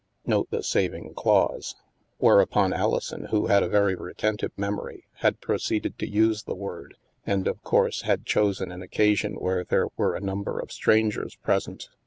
(Note 0.25 0.47
the 0.49 0.63
saving 0.63 1.13
clause.) 1.13 1.75
Whereupon 2.17 2.73
Alison, 2.73 3.25
who 3.25 3.45
had 3.45 3.61
a 3.61 3.69
very 3.69 3.93
retentive 3.93 4.51
memory, 4.57 5.03
had 5.17 5.39
proceeded 5.41 5.99
to 5.99 6.09
use 6.09 6.41
the 6.41 6.55
word 6.55 6.95
and, 7.23 7.47
of 7.47 7.61
course, 7.61 8.01
had 8.01 8.25
chosen 8.25 8.71
an 8.71 8.81
occasion 8.81 9.33
where 9.35 9.63
there 9.63 9.89
were 9.97 10.15
a 10.15 10.19
number 10.19 10.57
of 10.59 10.71
strangers 10.71 11.35
present. 11.35 11.89